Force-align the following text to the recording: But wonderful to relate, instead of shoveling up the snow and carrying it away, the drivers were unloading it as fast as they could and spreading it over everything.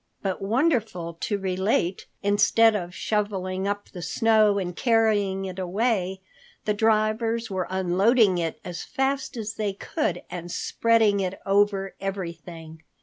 But 0.23 0.41
wonderful 0.41 1.13
to 1.19 1.37
relate, 1.37 2.07
instead 2.23 2.75
of 2.75 2.91
shoveling 2.91 3.67
up 3.67 3.89
the 3.89 4.01
snow 4.01 4.57
and 4.57 4.75
carrying 4.75 5.45
it 5.45 5.59
away, 5.59 6.21
the 6.65 6.73
drivers 6.73 7.51
were 7.51 7.67
unloading 7.69 8.39
it 8.39 8.59
as 8.65 8.81
fast 8.81 9.37
as 9.37 9.53
they 9.53 9.73
could 9.73 10.23
and 10.27 10.51
spreading 10.51 11.19
it 11.19 11.39
over 11.45 11.93
everything. 12.01 12.81